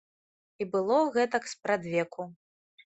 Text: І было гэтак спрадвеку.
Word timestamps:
І 0.65 0.67
было 0.77 0.97
гэтак 1.19 1.43
спрадвеку. 1.55 2.31